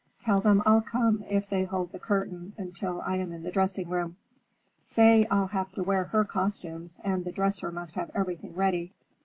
"Tell 0.19 0.41
them 0.41 0.63
I'll 0.65 0.81
come 0.81 1.23
if 1.29 1.47
they 1.47 1.63
hold 1.65 1.91
the 1.91 1.99
curtain 1.99 2.53
till 2.73 3.01
I 3.01 3.17
am 3.17 3.31
in 3.31 3.43
the 3.43 3.51
dressing 3.51 3.87
room. 3.87 4.15
Say 4.79 5.27
I'll 5.29 5.49
have 5.49 5.71
to 5.73 5.83
wear 5.83 6.05
her 6.05 6.25
costumes, 6.25 6.99
and 7.03 7.23
the 7.23 7.31
dresser 7.31 7.71
must 7.71 7.93
have 7.93 8.09
everything 8.15 8.55
ready. 8.55 8.93